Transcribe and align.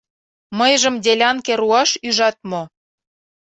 Мыйжым 0.57 0.95
делянке 1.03 1.53
руаш 1.59 1.89
ӱжат 2.07 2.37
мо? 2.49 2.61